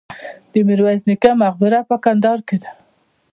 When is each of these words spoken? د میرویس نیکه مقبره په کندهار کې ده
د 0.51 0.53
میرویس 0.67 1.01
نیکه 1.09 1.31
مقبره 1.43 1.79
په 1.89 1.95
کندهار 2.03 2.39
کې 2.47 2.57
ده 2.63 2.71